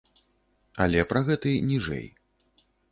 [0.85, 2.07] Але пра гэты ніжэй.